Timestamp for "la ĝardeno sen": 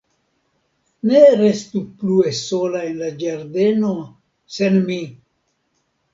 3.03-4.83